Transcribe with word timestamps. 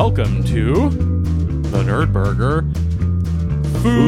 Welcome 0.00 0.44
to 0.44 0.90
the 0.90 1.82
Nerd 1.82 2.12
Burger 2.12 2.62
Food 3.82 4.00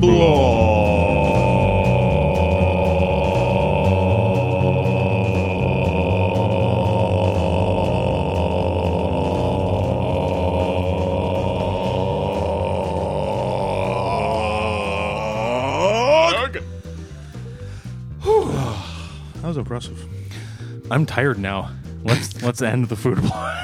Blog. 0.00 0.68
That 19.34 19.48
was 19.48 19.56
impressive. 19.56 20.06
I'm 20.90 21.06
tired 21.06 21.38
now. 21.38 21.70
Let's 22.04 22.42
let's 22.42 22.62
end 22.62 22.88
the 22.88 22.96
food 22.96 23.20
blog. 23.20 23.56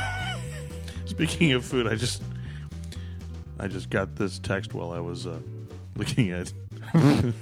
Speaking 1.07 1.53
of 1.53 1.65
food, 1.65 1.87
I 1.87 1.95
just 1.95 2.23
I 3.59 3.69
just 3.69 3.89
got 3.91 4.17
this 4.17 4.39
text 4.39 4.75
while 4.75 4.93
I 4.93 5.01
was 5.01 5.27
uh, 5.27 5.39
looking 5.97 6.31
at 6.31 6.53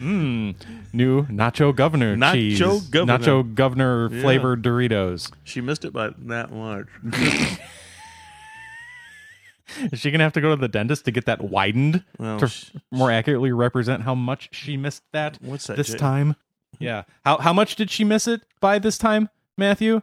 New 0.00 0.54
nacho 1.26 1.74
governor 1.74 2.16
Nacho 2.16 2.32
cheese, 2.32 2.60
Governor. 2.88 3.18
nacho 3.18 3.54
governor 3.54 4.08
flavored 4.10 4.62
Doritos. 4.62 5.30
she 5.44 5.60
missed 5.60 5.84
it 5.84 5.92
by 5.92 6.10
that 6.26 6.52
much. 6.52 6.86
Is 9.92 10.00
she 10.00 10.10
gonna 10.10 10.24
have 10.24 10.32
to 10.34 10.40
go 10.40 10.50
to 10.50 10.60
the 10.60 10.68
dentist 10.68 11.04
to 11.06 11.10
get 11.10 11.26
that 11.26 11.42
widened 11.42 12.04
Well, 12.18 12.38
to 12.40 12.48
sh- 12.48 12.70
more 12.90 13.10
accurately 13.10 13.52
represent 13.52 14.02
how 14.02 14.14
much 14.14 14.48
she 14.52 14.76
missed 14.76 15.02
that 15.12 15.38
What's 15.40 15.66
that, 15.66 15.76
this 15.76 15.94
time? 15.94 16.36
Yeah. 16.78 17.04
How 17.24 17.38
how 17.38 17.52
much 17.52 17.76
did 17.76 17.90
she 17.90 18.04
miss 18.04 18.26
it 18.26 18.42
by 18.60 18.78
this 18.78 18.98
time, 18.98 19.28
Matthew? 19.56 20.02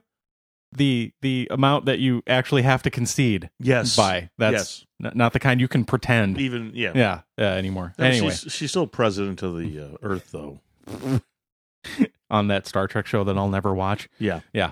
The 0.71 1.13
the 1.21 1.47
amount 1.51 1.85
that 1.85 1.99
you 1.99 2.21
actually 2.27 2.63
have 2.63 2.83
to 2.83 2.89
concede 2.89 3.49
Yes. 3.59 3.95
by. 3.95 4.29
That's 4.37 4.83
yes. 5.01 5.11
n- 5.11 5.17
not 5.17 5.33
the 5.33 5.39
kind 5.39 5.61
you 5.61 5.67
can 5.67 5.85
pretend. 5.85 6.39
Even 6.39 6.71
yeah. 6.73 6.91
Yeah, 6.93 7.21
yeah, 7.37 7.53
anymore. 7.53 7.93
No, 7.97 8.05
anyway, 8.05 8.31
she's, 8.31 8.51
she's 8.51 8.69
still 8.71 8.87
president 8.87 9.41
of 9.41 9.57
the 9.57 9.79
uh, 9.79 9.97
Earth, 10.01 10.31
though. 10.31 10.59
on 12.29 12.47
that 12.47 12.67
Star 12.67 12.87
Trek 12.87 13.05
show 13.05 13.23
that 13.23 13.37
I'll 13.37 13.49
never 13.49 13.73
watch. 13.73 14.09
Yeah. 14.19 14.41
Yeah. 14.53 14.71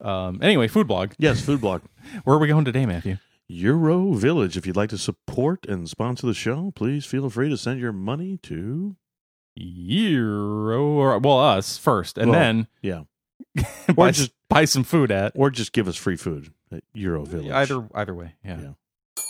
Um, 0.00 0.40
anyway, 0.42 0.68
food 0.68 0.86
blog. 0.86 1.12
Yes. 1.18 1.40
Food 1.42 1.60
blog. 1.60 1.82
Where 2.24 2.36
are 2.36 2.40
we 2.40 2.48
going 2.48 2.64
today, 2.64 2.86
Matthew? 2.86 3.18
Gyro 3.50 4.12
Village. 4.14 4.56
If 4.56 4.66
you'd 4.66 4.76
like 4.76 4.90
to 4.90 4.98
support 4.98 5.66
and 5.66 5.88
sponsor 5.88 6.26
the 6.26 6.34
show, 6.34 6.72
please 6.74 7.04
feel 7.04 7.28
free 7.30 7.48
to 7.50 7.56
send 7.56 7.80
your 7.80 7.92
money 7.92 8.38
to. 8.44 8.96
Gyro, 9.58 10.82
or 10.84 11.18
well, 11.18 11.38
us 11.38 11.78
first, 11.78 12.18
and 12.18 12.30
Well, 12.30 12.40
then 12.40 12.66
Yeah. 12.82 13.02
buy, 13.94 14.10
just- 14.10 14.32
buy 14.48 14.64
some 14.64 14.82
food 14.84 15.10
at 15.12 15.32
Or 15.36 15.50
just 15.50 15.72
give 15.72 15.86
us 15.88 15.96
free 15.96 16.16
food 16.16 16.52
at 16.72 16.82
Gyro 16.94 17.24
Village. 17.24 17.50
either 17.52 17.86
either 17.94 18.14
way. 18.14 18.34
Yeah. 18.44 18.60
Yeah. 18.60 19.22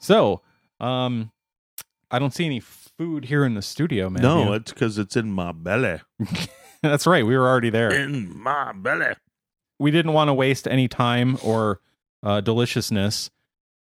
So, 0.00 0.42
um, 0.80 1.30
I 2.10 2.18
don't 2.18 2.32
see 2.32 2.44
any 2.46 2.60
food 2.60 3.24
here 3.26 3.44
in 3.44 3.54
the 3.54 3.62
studio, 3.62 4.08
man. 4.10 4.22
No, 4.22 4.52
it's 4.52 4.72
because 4.72 4.98
it's 4.98 5.16
in 5.16 5.32
my 5.32 5.52
belly. 5.52 6.00
that's 6.82 7.06
right. 7.06 7.24
We 7.26 7.36
were 7.36 7.48
already 7.48 7.70
there. 7.70 7.90
In 7.92 8.38
my 8.38 8.72
belly. 8.72 9.14
We 9.78 9.90
didn't 9.90 10.12
want 10.12 10.28
to 10.28 10.34
waste 10.34 10.68
any 10.68 10.88
time 10.88 11.38
or 11.42 11.80
uh, 12.24 12.40
deliciousness 12.40 13.30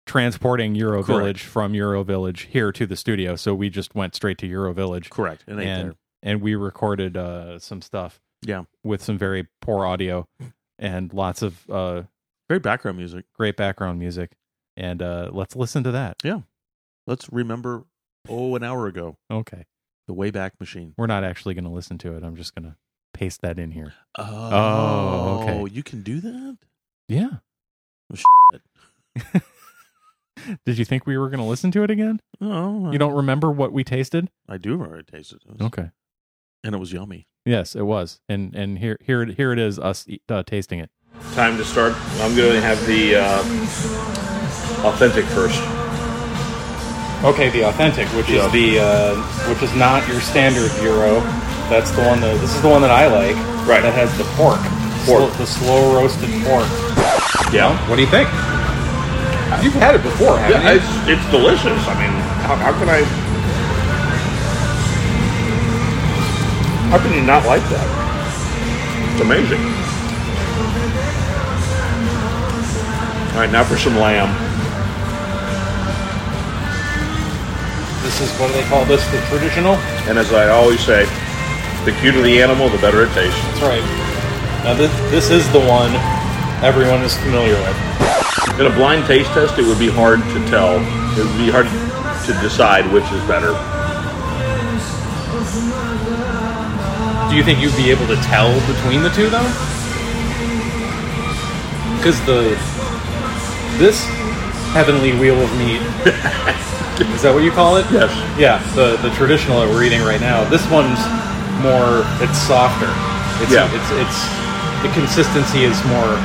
transporting 0.07 0.75
Gyro 0.75 1.03
Correct. 1.03 1.07
Village 1.09 1.43
from 1.43 1.73
Gyro 1.75 2.05
Village 2.05 2.43
here 2.43 2.71
to 2.73 2.87
the 2.87 2.95
studio, 2.97 3.35
so 3.35 3.55
we 3.55 3.69
just 3.71 3.95
went 3.95 4.15
straight 4.15 4.39
to 4.39 4.47
Gyro 4.49 4.73
Village 4.73 5.11
Correct. 5.11 5.43
And 5.49 5.59
there. 5.59 5.95
and 6.23 6.41
we 6.41 6.55
recorded 6.55 7.17
uh, 7.17 7.59
some 7.59 7.83
stuff. 7.83 8.21
Yeah. 8.43 8.65
with 8.85 9.03
some 9.03 9.19
very 9.19 9.49
poor 9.61 9.85
audio 9.87 10.29
and 10.79 11.13
lots 11.13 11.43
of 11.43 11.69
uh, 11.69 12.03
Great 12.49 12.63
background 12.63 12.97
music. 12.99 13.25
great 13.33 13.57
background 13.57 13.99
music. 13.99 14.31
And 14.77 15.03
uh, 15.03 15.31
let's 15.33 15.57
listen 15.57 15.83
to 15.85 15.91
that. 15.93 16.17
Yeah. 16.23 16.41
Let's 17.09 17.29
remember, 17.33 17.85
oh, 18.29 18.55
an 18.55 18.63
hour 18.63 18.87
ago, 18.87 19.17
Okay, 19.31 19.65
the 20.07 20.15
Wayback 20.15 20.53
Machine. 20.61 20.93
we're 20.97 21.07
not 21.07 21.25
actually 21.25 21.55
going 21.55 21.65
to 21.65 21.71
listen 21.71 21.99
to 21.99 22.15
it. 22.17 22.23
I'm 22.23 22.37
just 22.37 22.55
going 22.55 22.71
to 22.71 22.77
paste 23.15 23.41
that 23.41 23.59
in 23.59 23.71
here. 23.73 23.95
Oh, 24.17 25.41
okay. 25.43 25.75
You 25.75 25.83
can 25.83 26.03
do 26.03 26.21
that? 26.21 26.59
Yeah. 27.09 27.29
Shit. 28.15 29.43
Did 30.65 30.79
you 30.79 30.85
think 30.85 31.07
we 31.07 31.17
were 31.19 31.29
going 31.29 31.41
to 31.41 31.45
listen 31.47 31.71
to 31.73 31.83
it 31.83 31.91
again? 31.91 32.21
Oh, 32.41 32.93
You 32.93 32.99
don't 32.99 33.15
remember 33.15 33.51
what 33.51 33.73
we 33.73 33.83
tasted? 33.83 34.29
I 34.49 34.59
do 34.59 34.81
already 34.81 35.03
taste 35.05 35.33
it. 35.33 35.41
It 35.49 35.59
was- 35.59 35.67
Okay. 35.69 35.91
And 36.63 36.75
it 36.75 36.79
was 36.79 36.93
yummy. 36.93 37.27
Yes, 37.45 37.75
it 37.77 37.83
was. 37.83 38.21
And 38.29 38.55
and 38.55 38.79
here 38.79 38.99
here 39.01 39.23
it- 39.23 39.37
here 39.37 39.53
it 39.53 39.59
is 39.59 39.79
us 39.79 40.05
e- 40.09 40.21
uh, 40.29 40.43
tasting 40.45 40.81
it. 40.81 40.91
Time 41.35 41.57
to 41.59 41.65
start. 41.65 41.95
I'm 42.21 42.35
going 42.37 42.53
to 42.55 42.61
have 42.61 42.85
the 42.87 43.17
uh, 43.17 43.39
authentic 44.89 45.25
first. 45.27 45.61
Okay, 47.25 47.49
the 47.51 47.63
authentic, 47.69 48.07
which 48.09 48.29
Yeah. 48.29 48.47
is 48.47 48.53
the 48.53 48.79
uh, 48.81 49.15
which 49.49 49.63
is 49.63 49.75
not 49.75 50.07
your 50.09 50.21
standard 50.21 50.71
gyro. 50.83 51.21
That's 51.71 51.91
the 51.93 52.03
one 52.03 52.21
that 52.21 52.39
this 52.41 52.55
is 52.55 52.63
the 52.63 52.69
one 52.69 52.83
that 52.83 52.91
I 52.91 53.07
like. 53.07 53.37
Right. 53.67 53.83
That 53.83 53.95
has 53.95 54.11
the 54.19 54.25
pork, 54.37 54.61
Pork. 55.07 55.33
Sl- 55.33 55.39
the 55.39 55.47
slow 55.47 55.95
roasted 55.95 56.31
pork. 56.45 56.67
Yeah. 57.53 57.73
What 57.89 57.97
do 57.97 58.03
you 58.03 58.09
think? 58.09 58.29
You've 59.63 59.75
had 59.75 59.95
it 59.95 60.03
before, 60.03 60.37
haven't 60.39 60.63
Yeah, 60.63 60.73
you? 60.73 60.79
it's, 60.81 60.91
it's 61.21 61.31
delicious. 61.31 61.79
I 61.87 61.95
mean, 62.01 62.13
how, 62.45 62.57
how 62.57 62.73
can 62.79 62.89
I? 62.89 63.03
How 66.91 66.99
can 66.99 67.13
you 67.15 67.23
not 67.23 67.47
like 67.47 67.63
that? 67.71 67.87
It's 69.13 69.21
amazing. 69.23 69.61
All 73.35 73.43
right, 73.43 73.51
now 73.51 73.65
for 73.65 73.77
some 73.77 73.97
lamb. 73.97 74.29
This 78.03 78.21
is 78.21 78.31
what 78.39 78.49
do 78.49 78.55
they 78.55 78.69
call 78.69 78.85
this? 78.85 79.05
The 79.11 79.21
traditional. 79.29 79.75
And 80.09 80.19
as 80.19 80.33
I 80.33 80.49
always 80.49 80.81
say, 80.81 81.05
the 81.85 81.93
cuter 82.01 82.23
the 82.23 82.41
animal, 82.43 82.69
the 82.69 82.79
better 82.79 83.05
it 83.05 83.13
tastes. 83.15 83.41
That's 83.43 83.63
right. 83.63 83.85
Now 84.65 84.75
this 84.75 84.93
this 85.11 85.31
is 85.31 85.51
the 85.53 85.61
one 85.61 85.93
everyone 86.63 87.03
is 87.03 87.17
familiar 87.19 87.55
with. 87.55 87.77
In 88.61 88.67
a 88.67 88.75
blind 88.75 89.07
taste 89.07 89.31
test, 89.33 89.59
it 89.59 89.65
would 89.67 89.79
be 89.79 89.91
hard 89.91 90.21
to 90.21 90.39
tell. 90.49 90.81
It 91.19 91.25
would 91.25 91.39
be 91.39 91.51
hard 91.51 91.67
to 92.27 92.33
decide 92.41 92.91
which 92.93 93.05
is 93.13 93.23
better. 93.29 93.53
Do 97.29 97.37
you 97.37 97.45
think 97.45 97.61
you'd 97.61 97.77
be 97.77 97.91
able 97.91 98.07
to 98.07 98.17
tell 98.25 98.49
between 98.71 99.03
the 99.03 99.11
two 99.11 99.29
though? 99.29 99.45
Because 101.99 102.17
the 102.25 102.57
this 103.77 104.05
heavenly 104.73 105.13
wheel 105.19 105.37
of 105.37 105.51
meat 105.59 105.83
is 107.13 107.23
that 107.23 107.33
what 107.35 107.43
you 107.45 107.51
call 107.51 107.77
it? 107.77 107.85
Yes. 107.93 108.09
Yeah, 108.39 108.63
the 108.75 108.97
the 109.03 109.11
traditional 109.17 109.61
that 109.61 109.69
we're 109.69 109.85
eating 109.85 110.01
right 110.01 110.21
now. 110.21 110.49
This 110.49 110.65
one's 110.71 111.01
more. 111.61 112.07
It's 112.25 112.39
softer. 112.39 112.89
It's, 113.45 113.53
Yeah. 113.53 113.69
It's 113.69 113.91
it's 114.01 114.19
the 114.81 114.91
consistency 114.97 115.65
is 115.65 115.77
more 115.93 116.17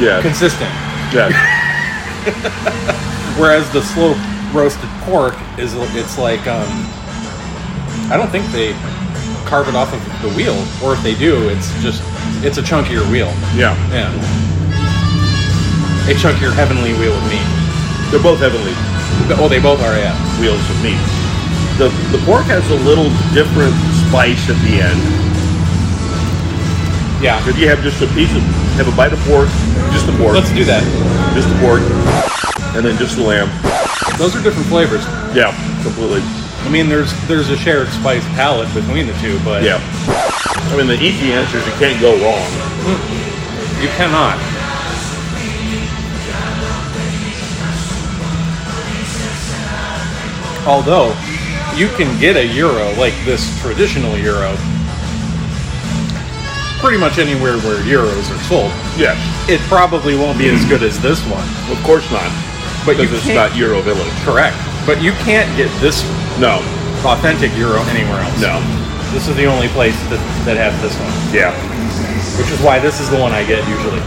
Yeah. 0.00 0.22
consistent. 0.22 0.70
yeah. 1.12 1.30
Whereas 3.38 3.70
the 3.72 3.82
slow 3.82 4.14
roasted 4.52 4.88
pork 5.04 5.34
is 5.58 5.74
it's 5.96 6.18
like 6.18 6.46
um, 6.46 6.68
I 8.10 8.16
don't 8.16 8.30
think 8.30 8.44
they 8.52 8.72
carve 9.46 9.68
it 9.68 9.74
off 9.74 9.92
of 9.92 10.00
the 10.22 10.28
wheel, 10.36 10.56
or 10.84 10.94
if 10.94 11.02
they 11.02 11.14
do, 11.14 11.48
it's 11.48 11.70
just 11.82 12.02
it's 12.44 12.58
a 12.58 12.62
chunkier 12.62 13.02
wheel. 13.10 13.32
Yeah. 13.56 13.74
Yeah, 13.90 14.12
a 16.08 16.14
chunkier 16.16 16.52
heavenly 16.52 16.92
wheel 16.96 17.12
of 17.12 17.22
meat. 17.28 17.44
They're 18.10 18.22
both 18.22 18.40
heavenly 18.40 18.72
Oh, 19.36 19.48
they 19.48 19.60
both 19.60 19.80
are. 19.82 19.96
Yeah. 19.96 20.14
wheels 20.40 20.62
of 20.70 20.76
meat. 20.82 21.00
The 21.78 21.88
the 22.16 22.22
pork 22.24 22.44
has 22.50 22.64
a 22.70 22.78
little 22.88 23.10
different 23.34 23.74
spice 24.08 24.48
at 24.50 24.56
the 24.66 24.80
end. 24.82 25.00
Yeah. 27.22 27.38
If 27.48 27.58
you 27.58 27.68
have 27.68 27.82
just 27.82 28.00
a 28.02 28.06
piece 28.14 28.30
of 28.34 28.42
have 28.78 28.88
a 28.88 28.96
bite 28.96 29.12
of 29.12 29.18
pork, 29.26 29.48
the 30.10 30.16
pork, 30.18 30.34
Let's 30.34 30.52
do 30.52 30.64
that. 30.64 30.82
just 31.36 31.48
the 31.48 31.58
pork, 31.60 31.82
and 32.74 32.84
then 32.84 32.96
just 32.98 33.16
the 33.16 33.22
lamb. 33.22 33.48
Those 34.18 34.34
are 34.34 34.42
different 34.42 34.66
flavors. 34.68 35.04
Yeah, 35.36 35.52
completely. 35.84 36.22
I 36.64 36.68
mean, 36.70 36.88
there's 36.88 37.12
there's 37.28 37.50
a 37.50 37.56
shared 37.56 37.88
spice 37.88 38.24
palette 38.34 38.72
between 38.74 39.06
the 39.06 39.14
two, 39.20 39.38
but 39.44 39.62
Yeah. 39.62 39.78
I 40.08 40.76
mean, 40.76 40.86
the 40.86 40.98
easy 41.00 41.32
answer 41.32 41.58
is 41.58 41.66
you 41.66 41.72
can't 41.78 42.00
go 42.00 42.12
wrong. 42.24 42.44
Hmm. 42.84 43.82
you 43.82 43.88
cannot. 43.96 44.36
Although 50.66 51.08
you 51.76 51.88
can 51.96 52.18
get 52.20 52.36
a 52.36 52.46
gyro 52.52 52.92
like 52.98 53.14
this 53.24 53.40
traditional 53.62 54.16
gyro 54.16 54.54
pretty 56.78 56.96
much 56.98 57.18
anywhere 57.18 57.58
where 57.66 57.82
gyros 57.84 58.30
are 58.30 58.38
sold. 58.46 58.70
Yes. 58.96 59.18
It 59.48 59.60
probably 59.68 60.14
won't 60.14 60.38
be 60.38 60.48
as 60.48 60.64
good 60.66 60.82
as 60.82 61.00
this 61.00 61.20
one. 61.26 61.46
Of 61.70 61.82
course 61.84 62.06
not. 62.10 62.30
But 62.86 62.96
you 62.96 63.08
Because 63.10 63.26
it's 63.26 63.34
not 63.34 63.52
Gyro 63.52 63.82
Village. 63.82 64.08
Correct. 64.24 64.56
But 64.86 65.02
you 65.02 65.12
can't 65.26 65.50
get 65.56 65.68
this 65.80 66.02
No. 66.38 66.62
authentic 67.04 67.50
gyro 67.52 67.82
anywhere 67.92 68.20
else. 68.22 68.40
No. 68.40 68.62
This 69.12 69.26
is 69.28 69.36
the 69.36 69.44
only 69.46 69.68
place 69.68 69.96
that, 70.08 70.20
that 70.46 70.56
has 70.56 70.72
this 70.80 70.94
one, 71.00 71.12
Yeah. 71.34 71.52
which 72.38 72.50
is 72.50 72.60
why 72.60 72.78
this 72.78 73.00
is 73.00 73.10
the 73.10 73.16
one 73.18 73.32
I 73.32 73.42
get 73.44 73.66
usually. 73.68 74.00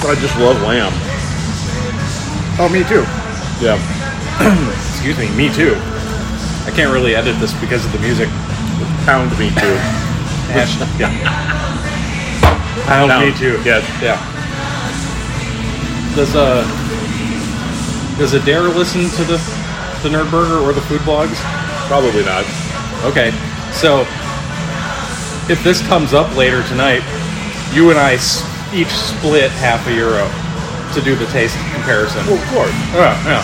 But 0.00 0.12
I 0.12 0.16
just 0.20 0.36
love 0.38 0.60
lamb. 0.62 0.92
Oh, 2.58 2.68
me 2.72 2.84
too. 2.84 3.04
Yeah. 3.60 3.76
Excuse 4.94 5.18
me, 5.18 5.28
me 5.36 5.52
too. 5.52 5.74
I 6.64 6.70
can't 6.74 6.92
really 6.92 7.14
edit 7.16 7.38
this 7.40 7.52
because 7.60 7.84
of 7.84 7.92
the 7.92 7.98
music. 8.00 8.28
Pound 9.04 9.30
me 9.38 9.50
too. 9.50 9.76
Hash- 10.52 10.78
yeah. 10.98 11.12
Pound 12.84 13.08
me 13.08 13.30
Pound. 13.30 13.36
too. 13.38 13.60
Yes. 13.64 13.82
Yeah. 14.02 14.18
Does 16.14 16.34
uh 16.34 16.64
does 18.18 18.32
Adair 18.34 18.62
listen 18.62 19.02
to 19.20 19.24
the 19.24 19.36
the 20.02 20.08
Nerd 20.08 20.30
Burger 20.30 20.58
or 20.58 20.72
the 20.72 20.80
food 20.82 21.00
blogs? 21.02 21.36
Probably 21.88 22.24
not. 22.24 22.44
Okay, 23.04 23.30
so 23.72 24.00
if 25.52 25.60
this 25.62 25.86
comes 25.86 26.12
up 26.14 26.34
later 26.36 26.62
tonight, 26.68 27.02
you 27.72 27.90
and 27.90 27.98
I 27.98 28.14
each 28.74 28.88
split 28.90 29.50
half 29.62 29.86
a 29.86 29.90
gyro 29.94 30.26
to 30.94 31.00
do 31.04 31.14
the 31.14 31.26
taste 31.26 31.56
comparison. 31.74 32.24
Well, 32.26 32.40
of 32.40 32.48
course. 32.50 32.72
Yeah, 32.94 33.14
yeah. 33.28 33.42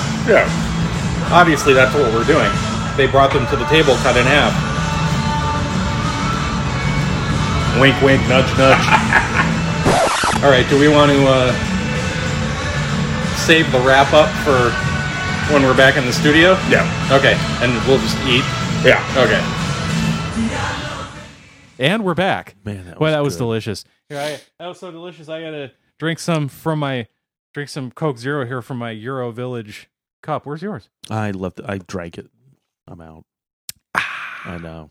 Yeah. 0.48 1.28
Obviously, 1.32 1.74
that's 1.74 1.94
what 1.94 2.12
we're 2.12 2.24
doing. 2.24 2.50
They 2.96 3.06
brought 3.06 3.32
them 3.32 3.46
to 3.48 3.56
the 3.56 3.64
table 3.66 3.94
cut 4.02 4.16
in 4.16 4.24
half. 4.26 4.52
Wink, 7.80 8.00
wink, 8.02 8.20
nudge, 8.28 8.46
nudge. 8.58 8.78
All 10.42 10.50
right, 10.50 10.66
do 10.68 10.78
we 10.78 10.88
want 10.88 11.10
to 11.10 11.24
uh, 11.26 11.52
save 13.36 13.70
the 13.72 13.78
wrap 13.80 14.12
up 14.12 14.28
for 14.44 14.70
when 15.52 15.62
we're 15.62 15.76
back 15.76 15.96
in 15.96 16.04
the 16.04 16.12
studio? 16.12 16.52
Yeah. 16.68 16.84
Okay, 17.10 17.34
and 17.64 17.72
we'll 17.88 17.98
just 17.98 18.16
eat. 18.26 18.44
Yeah. 18.84 19.00
Okay. 19.16 19.40
And 21.78 22.04
we're 22.04 22.14
back. 22.14 22.54
Man, 22.64 22.84
that 22.86 22.98
Boy, 22.98 23.06
was 23.06 23.12
that 23.12 23.22
was 23.22 23.34
good. 23.34 23.38
delicious. 23.40 23.84
Here, 24.08 24.18
I, 24.18 24.40
that 24.58 24.66
was 24.68 24.78
so 24.78 24.90
delicious. 24.92 25.28
I 25.28 25.40
gotta 25.40 25.72
drink 25.98 26.18
some 26.18 26.48
from 26.48 26.78
my 26.78 27.06
drink 27.54 27.70
some 27.70 27.90
Coke 27.90 28.18
Zero 28.18 28.44
here 28.46 28.62
from 28.62 28.78
my 28.78 28.90
Euro 28.90 29.32
Village 29.32 29.88
cup. 30.22 30.46
Where's 30.46 30.62
yours? 30.62 30.88
I 31.10 31.30
left. 31.32 31.60
I 31.66 31.78
drank 31.78 32.18
it. 32.18 32.30
I'm 32.86 33.00
out. 33.00 33.24
I 33.94 34.58
know. 34.60 34.90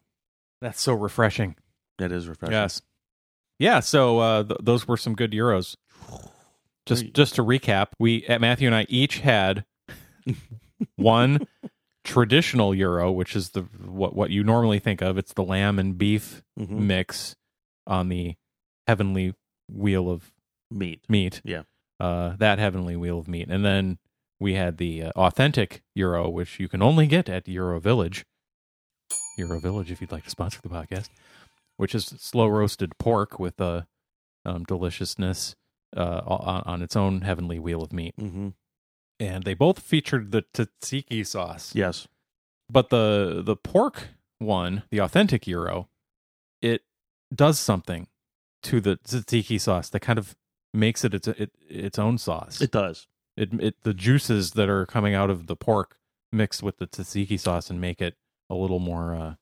That's 0.61 0.81
so 0.81 0.93
refreshing. 0.93 1.55
That 2.01 2.11
is 2.11 2.27
refreshing. 2.27 2.53
Yes. 2.53 2.81
Yeah. 3.59 3.79
So 3.79 4.19
uh, 4.19 4.43
th- 4.43 4.59
those 4.61 4.87
were 4.87 4.97
some 4.97 5.15
good 5.15 5.31
gyros. 5.31 5.77
Just 6.87 7.13
just 7.13 7.35
to 7.35 7.43
recap, 7.43 7.89
we 7.99 8.25
uh, 8.27 8.39
Matthew 8.39 8.67
and 8.67 8.75
I 8.75 8.87
each 8.89 9.19
had 9.19 9.65
one 10.95 11.47
traditional 12.03 12.73
gyro, 12.73 13.11
which 13.11 13.35
is 13.35 13.51
the 13.51 13.61
what 13.85 14.15
what 14.15 14.31
you 14.31 14.43
normally 14.43 14.79
think 14.79 15.01
of. 15.01 15.17
It's 15.17 15.33
the 15.33 15.43
lamb 15.43 15.77
and 15.79 15.97
beef 15.97 16.41
Mhm. 16.59 16.69
mix 16.71 17.35
on 17.85 18.09
the 18.09 18.35
heavenly 18.87 19.35
wheel 19.71 20.09
of 20.09 20.31
Meat. 20.71 21.01
meat. 21.09 21.41
Yeah. 21.43 21.63
Uh, 21.99 22.35
that 22.37 22.57
heavenly 22.57 22.95
wheel 22.95 23.19
of 23.19 23.27
meat, 23.27 23.47
and 23.49 23.63
then 23.63 23.99
we 24.39 24.55
had 24.55 24.77
the 24.77 25.03
uh, 25.03 25.11
authentic 25.15 25.83
gyro, 25.95 26.29
which 26.29 26.59
you 26.59 26.67
can 26.67 26.81
only 26.81 27.05
get 27.05 27.29
at 27.29 27.45
Gyro 27.45 27.79
Village. 27.79 28.25
Gyro 29.37 29.59
Village, 29.59 29.91
if 29.91 30.01
you'd 30.01 30.11
like 30.11 30.23
to 30.23 30.29
sponsor 30.31 30.59
the 30.63 30.69
podcast, 30.69 31.09
which 31.81 31.95
is 31.95 32.05
slow 32.05 32.47
roasted 32.47 32.91
pork 32.99 33.39
with 33.39 33.59
a 33.59 33.87
um, 34.45 34.63
deliciousness 34.65 35.55
uh, 35.97 36.21
on, 36.27 36.61
on 36.65 36.81
its 36.83 36.95
own 36.95 37.21
heavenly 37.21 37.57
wheel 37.57 37.81
of 37.81 37.91
meat, 37.91 38.13
Mm-hmm. 38.19 38.49
and 39.19 39.43
they 39.43 39.55
both 39.55 39.79
featured 39.79 40.31
the 40.31 40.43
tzatziki 40.53 41.25
sauce. 41.25 41.73
Yes. 41.75 42.07
But 42.69 42.89
the 42.89 43.41
the 43.43 43.55
pork 43.55 44.09
one, 44.37 44.83
the 44.91 44.99
authentic 44.99 45.41
gyro, 45.43 45.89
it 46.61 46.81
does 47.33 47.59
something 47.59 48.07
to 48.63 48.79
the 48.79 48.97
tzatziki 48.97 49.59
sauce 49.59 49.89
that 49.89 50.01
kind 50.01 50.19
of 50.19 50.35
makes 50.73 51.03
it 51.03 51.13
its 51.15 51.27
it, 51.27 51.51
its 51.67 51.97
own 51.99 52.17
sauce. 52.17 52.61
It 52.61 52.71
does. 52.71 53.07
it, 53.35 53.49
it 53.59 53.75
the 53.81 53.93
juices 53.95 54.51
that 54.51 54.69
are 54.69 54.85
coming 54.85 55.15
out 55.15 55.29
of 55.31 55.47
the 55.47 55.55
pork 55.55 55.97
mixed 56.31 56.61
with 56.63 56.77
the 56.77 56.87
tzatziki 56.87 57.39
sauce 57.39 57.69
and 57.69 57.81
make 57.81 58.01
it 58.01 58.15
a 58.49 58.55
little 58.55 58.79
more 58.79 59.15
uh, 59.15 59.33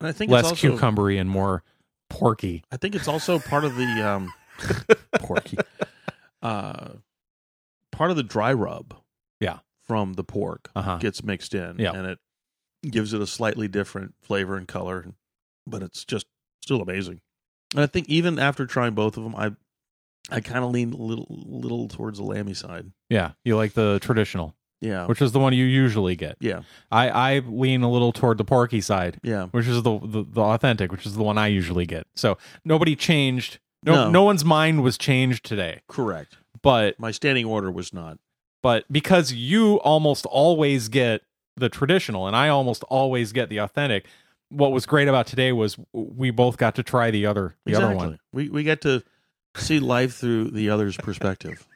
And 0.00 0.08
I 0.08 0.12
think 0.12 0.30
less 0.30 0.50
it's 0.50 0.64
also, 0.64 0.76
cucumbery 0.76 1.20
and 1.20 1.28
more 1.28 1.62
porky. 2.08 2.64
I 2.72 2.76
think 2.76 2.94
it's 2.94 3.08
also 3.08 3.38
part 3.38 3.64
of 3.64 3.76
the 3.76 3.84
um, 4.08 4.32
porky. 5.20 5.58
Uh, 6.42 6.88
part 7.92 8.10
of 8.10 8.16
the 8.16 8.22
dry 8.22 8.52
rub. 8.52 8.94
Yeah. 9.40 9.58
From 9.86 10.14
the 10.14 10.24
pork 10.24 10.70
Uh-huh. 10.74 10.98
gets 10.98 11.22
mixed 11.22 11.54
in. 11.54 11.76
Yeah. 11.78 11.92
And 11.92 12.06
it 12.06 12.18
gives 12.88 13.12
it 13.12 13.20
a 13.20 13.26
slightly 13.26 13.68
different 13.68 14.14
flavor 14.22 14.56
and 14.56 14.66
color, 14.66 15.12
but 15.66 15.82
it's 15.82 16.04
just 16.04 16.26
still 16.62 16.80
amazing. 16.80 17.20
And 17.74 17.82
I 17.82 17.86
think 17.86 18.08
even 18.08 18.38
after 18.38 18.66
trying 18.66 18.94
both 18.94 19.16
of 19.16 19.24
them, 19.24 19.34
I 19.36 19.52
I 20.30 20.40
kind 20.40 20.64
of 20.64 20.70
lean 20.70 20.92
a 20.92 20.96
little 20.96 21.26
little 21.28 21.88
towards 21.88 22.18
the 22.18 22.24
lammy 22.24 22.54
side. 22.54 22.92
Yeah, 23.08 23.32
you 23.44 23.56
like 23.56 23.72
the 23.74 23.98
traditional, 24.00 24.54
Yeah. 24.80 25.06
which 25.06 25.20
is 25.20 25.32
the 25.32 25.38
one 25.38 25.52
you 25.52 25.64
usually 25.64 26.16
get. 26.16 26.36
yeah. 26.40 26.62
I 26.90 27.08
I 27.10 27.38
lean 27.40 27.82
a 27.82 27.90
little 27.90 28.12
toward 28.12 28.38
the 28.38 28.44
porky 28.44 28.80
side, 28.80 29.18
Yeah. 29.22 29.46
which 29.46 29.66
is 29.66 29.82
the 29.82 29.98
the, 29.98 30.24
the 30.28 30.40
authentic, 30.40 30.90
which 30.90 31.04
is 31.06 31.14
the 31.14 31.22
one 31.22 31.36
I 31.38 31.48
usually 31.48 31.86
get. 31.86 32.06
So 32.14 32.38
nobody 32.64 32.96
changed. 32.96 33.58
No, 33.84 33.94
No. 33.94 34.10
no 34.10 34.22
one's 34.24 34.44
mind 34.44 34.82
was 34.82 34.96
changed 34.98 35.44
today. 35.44 35.80
Correct. 35.88 36.36
But 36.62 36.98
My 36.98 37.10
standing 37.10 37.46
order 37.46 37.70
was 37.70 37.92
not. 37.92 38.18
but 38.62 38.84
because 38.90 39.32
you 39.32 39.76
almost 39.80 40.26
always 40.26 40.88
get 40.88 41.22
the 41.56 41.68
traditional 41.68 42.26
and 42.26 42.34
I 42.36 42.48
almost 42.48 42.82
always 42.84 43.32
get 43.32 43.48
the 43.50 43.58
authentic, 43.58 44.06
what 44.50 44.72
was 44.72 44.84
great 44.86 45.08
about 45.08 45.26
today 45.26 45.52
was 45.52 45.76
we 45.92 46.30
both 46.30 46.56
got 46.58 46.74
to 46.76 46.82
try 46.82 47.10
the 47.10 47.26
other 47.26 47.54
the 47.66 47.74
other 47.74 47.94
one. 47.94 48.18
We 48.32 48.48
we 48.48 48.62
get 48.62 48.80
to 48.82 49.02
see 49.56 49.78
life 49.80 50.14
through 50.16 50.50
the 50.52 50.70
other's 50.70 50.96
perspective. 50.96 51.66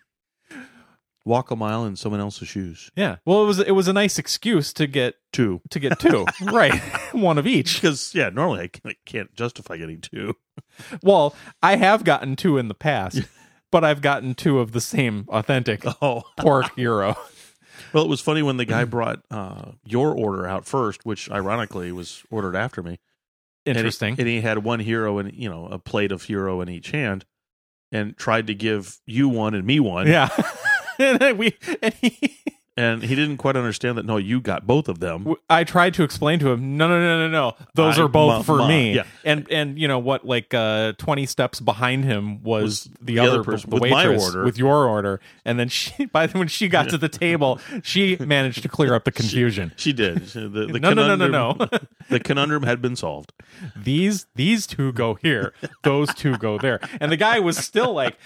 Walk 1.27 1.51
a 1.51 1.57
mile 1.57 1.85
in 1.87 1.97
someone 1.97 2.21
else's 2.21 2.49
shoes. 2.49 2.91
Yeah. 2.97 3.17
Well, 3.25 3.43
it 3.43 3.47
was 3.47 3.59
it 3.61 3.71
was 3.73 3.89
a 3.89 3.93
nice 3.95 4.19
excuse 4.19 4.73
to 4.75 4.87
get 4.87 5.15
Two. 5.33 5.61
to 5.71 5.81
get 5.81 5.99
two. 5.99 6.27
right. 6.43 6.75
One 7.13 7.39
of 7.39 7.47
each. 7.47 7.77
Because 7.81 8.15
yeah, 8.15 8.29
normally 8.29 8.61
I 8.61 8.67
can't- 8.69 8.87
I 8.87 8.95
can't 9.07 9.35
justify 9.35 9.77
getting 9.77 10.01
two. 10.01 10.35
Well, 11.03 11.35
I 11.63 11.77
have 11.77 12.05
gotten 12.05 12.37
two 12.37 12.59
in 12.59 12.69
the 12.69 12.75
past, 12.75 13.21
but 13.73 13.85
I've 13.85 14.01
gotten 14.03 14.35
two 14.35 14.59
of 14.61 14.71
the 14.73 14.81
same 14.81 15.25
authentic 15.29 15.85
Oh, 16.03 16.23
pork 16.37 16.77
gyro. 16.77 17.17
well, 17.93 18.05
it 18.05 18.09
was 18.09 18.21
funny 18.21 18.43
when 18.43 18.57
the 18.57 18.65
guy 18.65 18.85
brought 18.85 19.21
uh, 19.31 19.73
your 19.85 20.13
order 20.17 20.47
out 20.47 20.65
first, 20.65 21.05
which 21.05 21.29
ironically 21.31 21.91
was 21.93 22.23
ordered 22.31 22.55
after 22.57 22.83
me. 22.83 22.99
And 23.67 23.77
he- 23.77 23.81
Interesting. 23.81 24.15
And 24.19 24.29
he, 24.29 24.41
had 24.41 24.59
one 24.59 24.81
gyro 24.83 25.19
and 25.19 25.33
you 25.33 25.49
know 25.49 25.67
a 25.67 25.79
plate 25.79 26.13
of 26.13 26.25
gyro 26.27 26.61
in 26.61 26.69
each 26.69 26.91
hand, 26.93 27.25
and 27.91 28.17
tried 28.17 28.47
to 28.49 28.55
give 28.55 28.99
you 29.07 29.29
one 29.29 29.55
and 29.55 29.65
me 29.67 29.81
one. 29.81 30.07
yeah. 30.07 30.29
and 31.21 31.39
we 31.39 31.57
and 31.83 31.95
he 31.95 32.39
and 32.77 33.05
he 33.05 33.15
didn't 33.15 33.37
quite 33.37 33.55
understand 33.55 33.97
that. 33.99 34.05
No, 34.05 34.17
you 34.17 34.41
got 34.41 34.67
both 34.67 34.89
of 34.89 34.99
them. 34.99 35.33
i 35.49 35.63
tried 35.63 35.95
to 35.95 36.03
explain 36.03 36.41
to 36.41 36.51
him, 36.51 36.77
no, 36.77 36.89
no, 36.89 36.99
no, 37.01 37.29
no, 37.29 37.29
no. 37.29 37.67
Those 37.75 38.01
I- 38.01 38.03
are 38.03 38.09
both 38.09 38.39
ma- 38.39 38.43
for 38.43 38.57
ma- 38.59 38.67
me. 38.69 38.95
yeah. 38.97 39.05
And 39.25 39.47
and 39.51 39.79
you 39.79 39.87
know 39.87 40.01
what? 40.01 40.27
Like 40.27 40.53
uh, 40.53 40.95
twenty 40.99 41.25
steps 41.27 41.61
behind 41.61 42.05
him 42.05 42.43
was, 42.43 42.63
Was 42.65 42.85
the, 43.01 43.15
the 43.15 43.19
other, 43.21 43.31
other 43.31 43.45
person 43.45 43.71
the 43.71 43.77
with 43.77 43.91
my 43.93 44.17
order. 44.17 44.45
with 44.45 44.59
your 44.59 44.89
order. 44.89 45.21
And 45.45 45.57
then 45.59 45.69
she, 45.69 46.07
by 46.13 46.27
the 46.27 46.37
when 46.37 46.49
she 46.49 46.69
got 46.69 46.89
to 46.91 46.99
the 46.99 47.09
table, 47.09 47.61
she 47.85 48.17
managed 48.19 48.63
to 48.63 48.69
clear 48.69 48.93
up 48.95 49.05
the 49.05 49.13
confusion. 49.21 49.71
She 49.77 49.93
did. 49.93 50.27
The, 50.27 50.49
the 50.49 50.81
no, 50.81 50.93
no, 50.93 51.15
no, 51.15 51.29
no, 51.29 51.29
no. 51.29 51.69
the 52.11 52.19
conundrum 52.19 52.65
had 52.65 52.83
been 52.83 52.97
solved. 52.97 53.33
these 53.77 54.27
these 54.35 54.67
two 54.67 54.93
go 54.93 55.15
here, 55.15 55.53
those 55.85 56.13
two 56.15 56.37
go 56.39 56.59
there. 56.59 56.81
And 57.01 57.13
the 57.13 57.17
guy 57.17 57.39
was 57.39 57.57
still 57.57 57.93
like, 57.93 58.19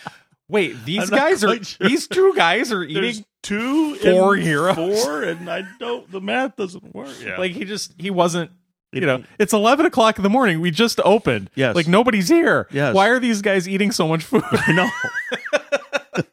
"Wait, 0.49 0.85
these 0.85 1.11
guys 1.11 1.45
are 1.45 1.63
sure. 1.65 1.89
these 1.89 2.07
two 2.09 2.35
guys 2.35 2.73
are 2.73 2.87
There's 2.87 3.19
eating." 3.21 3.25
two, 3.43 3.95
four 3.97 4.37
gyros. 4.37 4.77
four, 4.77 5.23
and 5.23 5.49
I 5.49 5.63
don't. 5.79 6.11
The 6.11 6.21
math 6.21 6.57
doesn't 6.57 6.95
work. 6.95 7.15
Yeah, 7.25 7.37
Like 7.39 7.53
he 7.53 7.65
just 7.65 7.95
he 7.99 8.11
wasn't. 8.11 8.51
You 8.91 9.03
know, 9.03 9.23
it's 9.39 9.53
eleven 9.53 9.85
o'clock 9.85 10.17
in 10.17 10.23
the 10.23 10.31
morning. 10.31 10.61
We 10.61 10.71
just 10.71 10.99
opened. 11.05 11.51
Yes. 11.55 11.77
like 11.77 11.87
nobody's 11.87 12.29
here. 12.29 12.67
Yes. 12.71 12.95
Why 12.95 13.09
are 13.09 13.21
these 13.21 13.43
guys 13.43 13.69
eating 13.69 13.93
so 13.93 14.09
much 14.09 14.25
food? 14.25 14.43
I 14.51 14.73
know. 14.73 14.89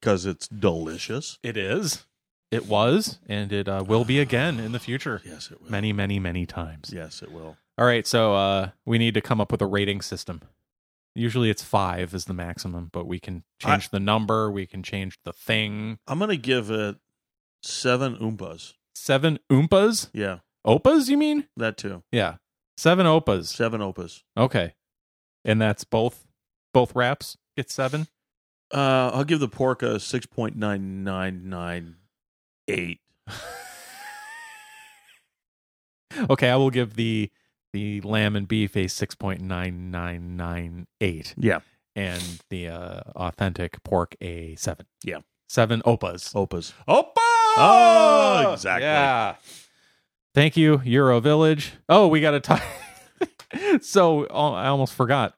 Because 0.00 0.24
it's 0.24 0.46
delicious. 0.46 1.38
It 1.42 1.56
is. 1.56 2.04
It 2.52 2.66
was, 2.66 3.18
and 3.28 3.52
it 3.52 3.68
uh, 3.68 3.82
will 3.86 4.04
be 4.04 4.20
again 4.20 4.60
in 4.60 4.70
the 4.70 4.78
future. 4.78 5.20
Yes, 5.26 5.50
it 5.50 5.60
will. 5.60 5.68
Many, 5.70 5.92
many, 5.92 6.20
many 6.20 6.46
times. 6.46 6.92
Yes, 6.94 7.22
it 7.22 7.32
will. 7.32 7.56
All 7.76 7.84
right, 7.84 8.06
so 8.06 8.34
uh, 8.34 8.68
we 8.84 8.98
need 8.98 9.14
to 9.14 9.20
come 9.20 9.40
up 9.40 9.50
with 9.50 9.60
a 9.62 9.66
rating 9.66 10.00
system. 10.00 10.42
Usually, 11.16 11.48
it's 11.50 11.62
five 11.64 12.14
is 12.14 12.26
the 12.26 12.34
maximum, 12.34 12.90
but 12.92 13.06
we 13.06 13.18
can 13.18 13.42
change 13.60 13.90
the 13.90 13.98
number. 14.00 14.50
We 14.50 14.66
can 14.66 14.82
change 14.82 15.18
the 15.24 15.32
thing. 15.32 15.98
I'm 16.06 16.18
gonna 16.18 16.36
give 16.36 16.70
it 16.70 16.96
seven 17.62 18.16
oompas. 18.16 18.74
Seven 18.94 19.38
oompas, 19.50 20.08
Yeah, 20.12 20.38
opas. 20.66 21.08
You 21.08 21.16
mean? 21.16 21.48
that 21.56 21.76
too. 21.76 22.02
Yeah, 22.12 22.36
seven 22.76 23.06
opas. 23.06 23.46
Seven 23.46 23.80
opas. 23.80 24.22
Okay, 24.36 24.74
and 25.44 25.60
that's 25.60 25.84
both 25.84 26.26
both 26.74 26.94
wraps 26.94 27.36
get 27.56 27.70
seven. 27.70 28.06
Uh, 28.72 29.10
I'll 29.14 29.24
give 29.24 29.40
the 29.40 29.48
pork 29.48 29.82
a 29.82 29.98
six 30.00 30.26
point 30.26 30.56
nine 30.56 31.02
nine 31.04 31.48
nine 31.48 31.96
eight. 32.68 33.00
Okay, 36.30 36.48
I 36.48 36.56
will 36.56 36.70
give 36.70 36.94
the 36.96 37.30
the 37.76 38.00
lamb 38.00 38.34
and 38.36 38.48
beef 38.48 38.74
a 38.74 38.86
six 38.88 39.14
point 39.14 39.42
nine 39.42 39.90
nine 39.90 40.34
nine 40.36 40.86
eight, 41.02 41.34
Yeah. 41.36 41.60
and 41.94 42.22
the 42.48 42.68
uh, 42.68 43.00
authentic 43.14 43.82
pork 43.84 44.16
a 44.22 44.54
seven. 44.56 44.86
Yeah. 45.04 45.18
seven 45.50 45.82
opas. 45.82 46.32
Opas. 46.32 46.72
Opa! 46.88 47.12
Oh, 47.58 48.50
exactly. 48.54 48.84
Yeah. 48.84 49.34
Thank 50.34 50.56
you, 50.56 50.78
Gyro 50.84 51.20
Village. 51.20 51.72
Oh, 51.88 52.08
we 52.08 52.20
got 52.22 52.30
to 52.32 52.40
talk. 52.40 52.62
so 53.82 54.26
oh, 54.30 54.52
I 54.52 54.68
almost 54.68 54.94
forgot. 54.94 55.34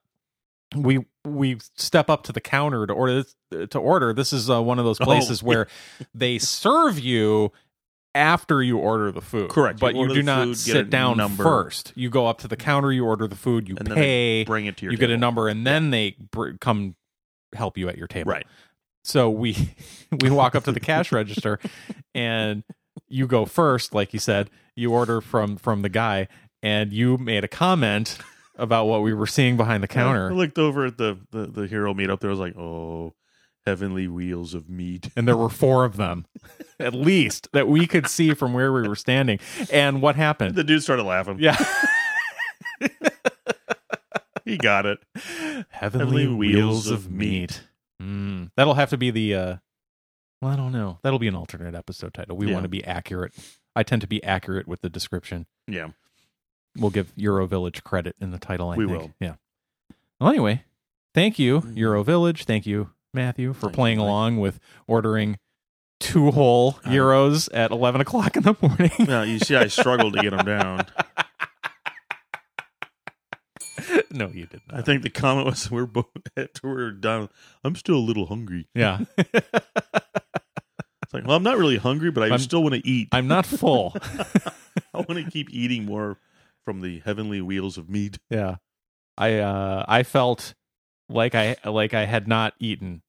We 0.76 1.04
we 1.24 1.58
step 1.76 2.08
up 2.08 2.22
to 2.24 2.32
the 2.32 2.40
counter 2.40 2.86
to 2.86 2.92
order 2.92 3.22
this, 3.22 3.68
to 3.70 3.78
order. 3.78 4.12
This 4.12 4.32
is 4.32 4.48
uh, 4.48 4.62
one 4.62 4.78
of 4.78 4.84
those 4.84 5.00
Oh. 5.00 5.04
places 5.04 5.42
where 5.42 5.66
they 6.14 6.38
serve 6.38 6.98
you 7.00 7.52
after 8.18 8.62
you 8.62 8.78
order 8.78 9.12
the 9.12 9.20
food. 9.20 9.48
Correct. 9.48 9.78
But 9.78 9.94
you, 9.94 10.00
order 10.00 10.14
do 10.14 10.22
not 10.22 10.44
food, 10.48 10.56
sit 10.58 10.90
down 10.90 11.16
number. 11.16 11.42
first. 11.42 11.92
You 11.94 12.10
go 12.10 12.26
up 12.26 12.38
to 12.38 12.48
the 12.48 12.56
counter, 12.56 12.92
you 12.92 13.06
order 13.06 13.26
the 13.26 13.36
food, 13.36 13.68
you 13.68 13.76
And 13.78 13.86
then 13.86 13.94
pay, 13.94 14.42
they 14.42 14.44
bring 14.44 14.66
it 14.66 14.76
to 14.78 14.84
your 14.84 14.92
you 14.92 14.98
get 14.98 15.10
a 15.10 15.16
number, 15.16 15.48
and 15.48 15.66
then 15.66 15.90
they 15.90 16.16
br- 16.30 16.52
come 16.60 16.96
help 17.54 17.78
you 17.78 17.88
at 17.88 17.96
your 17.96 18.08
table. 18.08 18.30
Right. 18.32 18.46
So 19.04 19.30
we 19.30 19.74
we 20.20 20.30
walk 20.30 20.54
up 20.54 20.64
to 20.64 20.72
the 20.72 20.80
cash 20.80 21.12
register 21.12 21.58
and 22.14 22.64
you 23.08 23.26
go 23.26 23.46
first, 23.46 23.94
like 23.94 24.12
you 24.12 24.18
said. 24.18 24.50
You 24.74 24.92
order 24.92 25.20
from 25.20 25.56
from 25.56 25.82
the 25.82 25.88
guy 25.88 26.28
and 26.62 26.92
you 26.92 27.18
made 27.18 27.44
a 27.44 27.48
comment 27.48 28.18
about 28.56 28.86
what 28.86 29.02
we 29.02 29.14
were 29.14 29.26
seeing 29.26 29.56
behind 29.56 29.82
the 29.82 29.88
counter. 29.88 30.30
I 30.30 30.34
looked 30.34 30.58
over 30.58 30.86
at 30.86 30.98
the, 30.98 31.18
the, 31.30 31.46
the 31.46 31.68
gyro 31.68 31.94
meetup. 31.94 32.20
there. 32.20 32.30
I 32.30 32.32
was 32.32 32.40
like, 32.40 32.56
oh, 32.56 33.14
heavenly 33.68 34.08
wheels 34.08 34.54
of 34.54 34.68
meat. 34.70 35.10
And 35.14 35.28
there 35.28 35.36
were 35.36 35.50
four 35.50 35.84
of 35.84 35.96
them, 35.98 36.24
at 36.80 36.94
least, 36.94 37.48
that 37.52 37.68
we 37.68 37.86
could 37.86 38.06
see 38.06 38.32
from 38.32 38.54
where 38.54 38.72
we 38.72 38.88
were 38.88 38.96
standing. 38.96 39.38
And 39.70 40.00
what 40.00 40.16
happened? 40.16 40.54
The 40.54 40.64
dude 40.64 40.82
started 40.82 41.02
laughing. 41.04 41.38
Yeah. 41.38 41.56
He 44.44 44.56
got 44.56 44.86
it. 44.86 44.98
Heavenly, 45.68 46.26
wheels, 46.26 46.88
of 46.90 47.10
meat. 47.10 47.64
Mm, 48.00 48.50
that'll 48.56 48.74
have 48.74 48.88
to 48.88 48.96
be 48.96 49.10
the 49.10 49.34
uh 49.34 49.56
well, 50.40 50.52
I 50.52 50.56
don't 50.56 50.72
know. 50.72 50.98
That'll 51.02 51.18
be 51.18 51.28
an 51.28 51.34
alternate 51.34 51.74
episode 51.74 52.14
title. 52.14 52.34
We 52.36 52.46
Yeah. 52.46 52.54
want 52.54 52.62
to 52.64 52.68
be 52.70 52.82
accurate. 52.82 53.34
I 53.76 53.82
tend 53.82 54.00
to 54.02 54.08
be 54.08 54.24
accurate 54.24 54.66
with 54.66 54.80
the 54.80 54.88
description. 54.88 55.44
Yeah. 55.66 55.88
We'll 56.78 56.90
give 56.90 57.14
Gyro 57.16 57.44
Village 57.46 57.84
credit 57.84 58.16
in 58.22 58.30
the 58.30 58.38
title, 58.38 58.70
I 58.70 58.76
We 58.76 58.86
think. 58.86 58.98
will. 58.98 59.10
Yeah. 59.20 59.34
Well, 60.18 60.30
anyway, 60.30 60.64
thank 61.12 61.38
you, 61.38 61.60
Mhm. 61.60 61.76
Gyro 61.76 62.02
Village. 62.02 62.44
Thank 62.44 62.64
you, 62.66 62.88
Matthew, 63.14 63.52
for 63.52 63.70
playing 63.70 63.98
along 63.98 64.38
with 64.38 64.58
ordering 64.86 65.38
two 66.00 66.30
whole 66.30 66.78
gyros 66.88 67.48
at 67.48 67.70
11 67.70 68.00
o'clock 68.00 68.36
in 68.36 68.42
the 68.44 68.56
morning. 68.60 68.90
Now, 69.00 69.22
you 69.22 69.38
see, 69.38 69.56
I 69.56 69.66
struggled 69.68 70.14
to 70.14 70.22
get 70.22 70.30
them 70.30 70.46
down. 70.46 70.86
no, 74.10 74.28
you 74.28 74.46
did 74.46 74.60
not. 74.68 74.78
I 74.78 74.82
think 74.82 75.02
the 75.02 75.10
comment 75.10 75.46
was, 75.46 75.70
we're 75.70 75.86
both, 75.86 76.06
after 76.36 76.60
we're 76.68 76.90
done, 76.92 77.28
I'm 77.64 77.74
still 77.74 77.96
a 77.96 78.04
little 78.04 78.26
hungry. 78.26 78.68
yeah. 78.74 79.00
It's 81.04 81.14
like, 81.14 81.26
well, 81.26 81.38
I'm 81.38 81.42
not 81.42 81.56
really 81.56 81.78
hungry, 81.78 82.10
but 82.10 82.22
I 82.24 82.28
I'm- 82.28 82.38
still 82.38 82.62
want 82.62 82.74
to 82.74 82.86
eat. 82.86 83.08
I'm 83.12 83.26
not 83.28 83.46
full. 83.46 83.96
I 84.92 84.98
want 84.98 85.14
to 85.14 85.24
keep 85.30 85.48
eating 85.50 85.86
more 85.86 86.18
from 86.66 86.82
the 86.82 87.00
heavenly 87.02 87.40
wheels 87.40 87.78
of 87.78 87.88
meat. 87.88 88.18
Yeah. 88.28 88.56
I 89.16 89.38
uh 89.38 89.86
I 89.88 90.02
felt 90.02 90.52
like 91.08 91.34
I 91.34 91.56
like 91.64 91.94
I 91.94 92.04
had 92.06 92.28
not 92.28 92.54
eaten. 92.58 93.02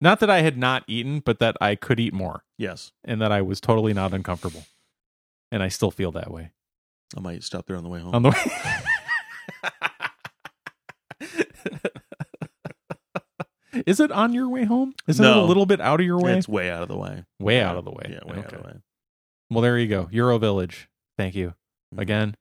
Not 0.00 0.20
that 0.20 0.28
I 0.30 0.40
had 0.42 0.58
not 0.58 0.84
eaten, 0.86 1.20
but 1.20 1.38
that 1.38 1.56
I 1.60 1.74
could 1.74 1.98
eat 1.98 2.12
more 2.12 2.44
Yes. 2.58 2.92
and 3.04 3.20
that 3.22 3.32
I 3.32 3.40
was 3.42 3.60
totally 3.60 3.94
not 3.94 4.12
uncomfortable. 4.12 4.66
And 5.50 5.62
I 5.62 5.68
still 5.68 5.90
feel 5.90 6.12
that 6.12 6.30
way. 6.30 6.50
I 7.16 7.20
might 7.20 7.42
stop 7.44 7.66
there 7.66 7.76
on 7.76 7.82
the 7.84 7.88
way 7.88 8.00
home. 8.00 8.14
On 8.14 8.22
the 8.22 8.30
way 8.30 8.36
Is 13.86 14.00
it 14.00 14.10
on 14.10 14.32
your 14.32 14.48
way 14.48 14.64
home? 14.64 14.94
Isn't 15.06 15.24
it 15.24 15.30
a 15.30 15.34
No. 15.34 15.44
little 15.44 15.66
bit 15.66 15.80
out 15.82 16.00
of 16.00 16.06
your 16.06 16.18
way? 16.18 16.36
It's 16.38 16.48
way 16.48 16.70
out 16.70 16.82
of 16.82 16.88
the 16.88 16.96
way. 16.96 17.24
way 17.38 17.60
out 17.60 17.76
of 17.76 17.84
the 17.84 17.90
way. 17.90 18.06
Yeah, 18.08 18.20
way 18.30 18.38
out 18.38 18.52
of 18.54 18.62
the 18.62 18.68
way. 18.68 18.74
Well, 19.50 19.60
there 19.60 19.78
you 19.78 19.86
go. 19.86 20.08
Gyro 20.10 20.38
Village. 20.38 20.88
Thank 21.18 21.34
you. 21.34 21.54
Mhm. 21.94 22.00
Again, 22.00 22.36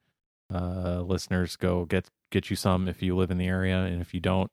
uh 0.53 1.01
listeners 1.01 1.55
go 1.55 1.86
get 1.86 2.10
get 2.31 2.50
you 2.50 2.55
some 2.55 2.88
if 2.88 3.01
you 3.01 3.15
live 3.15 3.31
in 3.31 3.38
the 3.38 3.48
area 3.48 3.77
and 3.84 4.01
if 4.01 4.13
you 4.13 4.19
don't 4.19 4.51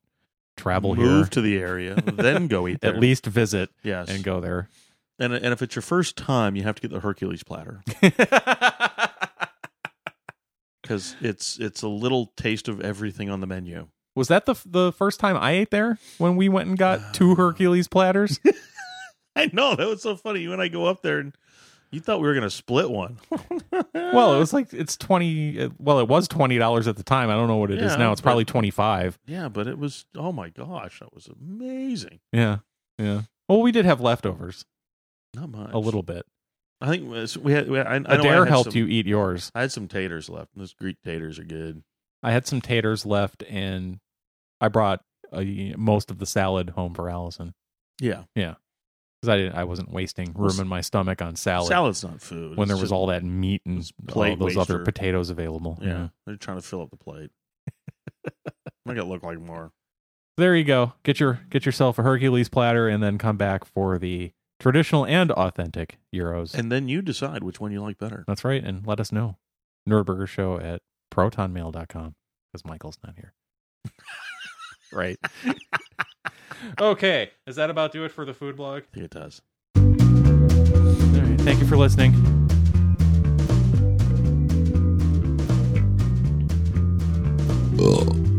travel 0.57 0.95
here. 0.95 1.07
Move 1.07 1.25
here 1.25 1.31
to 1.31 1.41
the 1.41 1.59
area, 1.59 1.95
then 1.95 2.47
go 2.47 2.69
eat 2.69 2.81
there. 2.81 2.95
at 2.95 3.01
least 3.01 3.27
visit 3.27 3.71
yes. 3.83 4.09
and 4.09 4.23
go 4.25 4.41
there. 4.41 4.69
And 5.19 5.33
and 5.33 5.53
if 5.53 5.63
it's 5.63 5.75
your 5.75 5.83
first 5.83 6.17
time, 6.17 6.57
you 6.57 6.63
have 6.63 6.75
to 6.77 6.83
get 6.83 6.91
the 6.91 7.01
Hercules 7.01 7.43
platter 7.43 7.83
because 10.83 11.15
it's 11.21 11.59
it's 11.59 11.83
a 11.83 11.89
little 11.89 12.33
taste 12.37 12.69
of 12.69 12.81
everything 12.81 13.31
on 13.31 13.41
the 13.41 13.47
menu. 13.47 13.89
Was 14.15 14.29
that 14.29 14.47
the 14.47 14.55
the 14.67 14.93
first 14.93 15.21
time 15.21 15.37
I 15.37 15.53
ate 15.53 15.71
there 15.71 15.99
when 16.19 16.37
we 16.37 16.49
went 16.49 16.69
and 16.69 16.79
got 16.79 17.15
two 17.15 17.35
Hercules 17.37 17.89
platters? 17.89 18.41
I 19.37 19.49
know 19.53 19.75
that 19.75 19.87
was 19.87 20.03
so 20.03 20.17
funny. 20.17 20.41
You 20.41 20.53
and 20.53 20.61
I 20.61 20.69
go 20.69 20.87
up 20.87 21.03
there, 21.03 21.19
and 21.19 21.35
you 21.93 22.01
thought 22.01 22.21
we 22.21 22.27
were 22.27 22.35
going 22.35 22.43
to 22.43 22.51
split 22.51 22.91
one. 22.91 23.19
well, 23.95 24.35
it 24.35 24.39
was 24.39 24.53
like 24.53 24.73
it's 24.73 24.97
twenty. 24.97 25.71
Well, 25.79 26.01
it 26.01 26.09
was 26.09 26.27
twenty 26.27 26.59
dollars 26.59 26.89
at 26.89 26.97
the 26.97 27.03
time. 27.03 27.31
I 27.31 27.35
don't 27.35 27.49
know 27.49 27.57
what 27.59 27.71
it 27.71 27.79
is 27.81 27.93
Yeah, 27.93 27.99
now. 27.99 28.13
It's 28.13 28.21
probably 28.21 28.45
twenty 28.45 28.71
five. 28.71 29.19
yeah, 29.27 29.49
but 29.49 29.67
it 29.67 29.79
was 29.79 30.07
oh 30.17 30.33
my 30.33 30.49
gosh, 30.49 30.99
that 31.01 31.15
was 31.15 31.29
amazing. 31.29 32.21
Yeah, 32.33 32.59
yeah. 32.99 33.23
Well, 33.49 33.61
we 33.63 33.71
did 33.73 33.85
have 33.85 34.01
leftovers 34.01 34.65
Not 35.35 35.51
much, 35.51 35.71
a 35.73 35.79
little 35.79 36.03
bit. 36.03 36.25
I 36.81 36.89
think 36.89 37.09
we 37.45 37.53
had. 37.53 37.69
We 37.69 37.79
had 37.79 37.87
I, 37.87 37.95
I 37.95 38.17
Adair 38.17 38.45
helped 38.47 38.73
some- 38.73 38.79
you 38.79 38.87
eat 38.89 39.07
yours. 39.07 39.51
I 39.55 39.61
had 39.61 39.71
some 39.73 39.87
taters 39.87 40.29
left. 40.29 40.51
Those 40.57 40.73
Greek 40.75 40.97
taters 41.05 41.39
are 41.39 41.45
good. 41.45 41.83
I 42.23 42.33
had 42.33 42.47
some 42.47 42.61
taters 42.61 43.05
left, 43.07 43.43
and 43.49 43.99
I 44.61 44.69
brought 44.69 45.01
uh, 45.33 45.43
most 45.77 46.11
of 46.11 46.19
the 46.19 46.27
salad 46.27 46.71
home 46.71 46.95
for 46.95 47.09
Allison 47.11 47.53
Yeah, 48.01 48.25
Yeah, 48.37 48.55
because 49.23 49.35
I 49.35 49.37
didn't. 49.37 49.55
I 49.55 49.65
wasn't 49.65 49.93
wasting 49.93 50.33
room 50.35 50.59
in 50.59 50.67
my 50.67 50.81
stomach 50.81 51.23
on 51.23 51.37
salad, 51.37 51.69
salad's 51.69 52.03
not 52.03 52.21
food. 52.21 52.57
when 52.57 52.67
there 52.69 52.77
was 52.77 52.91
all 52.91 53.07
that 53.07 53.23
meat 53.23 53.63
and 53.65 53.79
all 54.09 54.15
plate 54.15 54.39
those 54.39 54.57
other 54.57 54.75
waster. 54.79 54.85
potatoes 54.85 55.31
available. 55.31 55.79
Yeah, 55.81 56.09
they're 56.27 56.37
trying 56.37 56.59
to 56.59 56.63
fill 56.63 56.83
up 56.83 56.91
the 56.91 56.97
plate. 56.97 57.31
Make 58.85 58.99
it 58.99 59.05
look 59.05 59.23
like 59.23 59.39
more. 59.41 59.71
there 60.37 60.57
you 60.57 60.65
go. 60.65 60.95
Get 61.05 61.21
your 61.21 61.41
get 61.51 61.65
yourself 61.65 61.99
a 61.99 62.03
Hercules 62.03 62.49
platter, 62.49 62.89
and 62.89 63.01
then 63.03 63.17
come 63.17 63.37
back 63.37 63.65
for 63.65 63.97
the 63.97 64.33
traditional 64.59 65.07
and 65.07 65.31
authentic 65.31 65.99
gyros. 66.13 66.55
And 66.55 66.73
then 66.73 66.89
you 66.89 67.01
decide 67.01 67.45
which 67.45 67.61
one 67.61 67.71
you 67.71 67.81
like 67.81 67.99
better. 67.99 68.25
That's 68.27 68.45
right, 68.45 68.63
and 68.63 68.85
let 68.87 68.99
us 68.99 69.13
know. 69.13 69.37
Nerdburger 69.89 70.27
Show 70.29 70.59
at 70.59 70.83
protonmail.com 71.13 72.15
because 72.53 72.65
Michael's 72.65 72.99
not 73.05 73.15
here. 73.17 73.35
right. 74.93 75.19
okay. 76.81 77.31
Is 77.47 77.57
that 77.57 77.71
about 77.71 77.93
do 77.93 78.05
it 78.05 78.11
for 78.11 78.25
the 78.25 78.35
food 78.35 78.57
blog? 78.57 78.83
It 78.95 79.11
does. 79.11 79.43
Thank 81.45 81.61
you 81.61 81.67
for 81.67 81.77
listening. 81.77 82.15
Ugh. 87.81 88.32